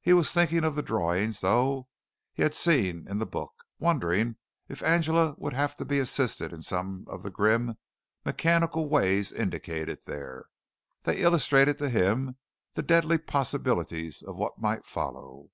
He 0.00 0.12
was 0.12 0.32
thinking 0.32 0.64
of 0.64 0.74
the 0.74 0.82
drawings, 0.82 1.42
though, 1.42 1.86
he 2.34 2.42
had 2.42 2.54
seen 2.54 3.06
in 3.08 3.18
the 3.18 3.24
book 3.24 3.52
wondering 3.78 4.34
if 4.68 4.82
Angela 4.82 5.36
would 5.38 5.52
have 5.52 5.76
to 5.76 5.84
be 5.84 6.00
assisted 6.00 6.52
in 6.52 6.60
some 6.60 7.04
of 7.06 7.22
the 7.22 7.30
grim, 7.30 7.76
mechanical 8.24 8.88
ways 8.88 9.30
indicated 9.30 10.00
there. 10.06 10.46
They 11.04 11.20
illustrated 11.22 11.78
to 11.78 11.88
him 11.88 12.36
the 12.74 12.82
deadly 12.82 13.18
possibilities 13.18 14.22
of 14.22 14.34
what 14.34 14.58
might 14.60 14.84
follow. 14.86 15.50